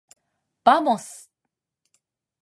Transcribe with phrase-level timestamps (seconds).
[0.63, 1.29] ばもす。